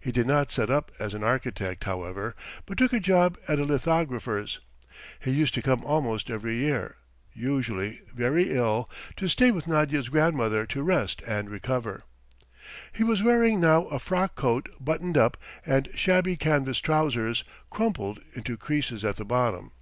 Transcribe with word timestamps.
He 0.00 0.12
did 0.12 0.26
not 0.26 0.50
set 0.50 0.70
up 0.70 0.90
as 0.98 1.12
an 1.12 1.22
architect, 1.22 1.84
however, 1.84 2.34
but 2.64 2.78
took 2.78 2.94
a 2.94 3.00
job 3.00 3.36
at 3.46 3.58
a 3.58 3.64
lithographer's. 3.64 4.60
He 5.20 5.30
used 5.30 5.52
to 5.56 5.60
come 5.60 5.84
almost 5.84 6.30
every 6.30 6.54
year, 6.54 6.96
usually 7.34 8.00
very 8.14 8.56
ill, 8.56 8.88
to 9.18 9.28
stay 9.28 9.50
with 9.50 9.68
Nadya's 9.68 10.08
grandmother 10.08 10.64
to 10.64 10.82
rest 10.82 11.20
and 11.28 11.50
recover. 11.50 12.04
He 12.94 13.04
was 13.04 13.22
wearing 13.22 13.60
now 13.60 13.84
a 13.88 13.98
frock 13.98 14.36
coat 14.36 14.70
buttoned 14.80 15.18
up, 15.18 15.36
and 15.66 15.90
shabby 15.94 16.38
canvas 16.38 16.78
trousers, 16.78 17.44
crumpled 17.68 18.20
into 18.32 18.56
creases 18.56 19.04
at 19.04 19.16
the 19.16 19.24
bottom. 19.26 19.72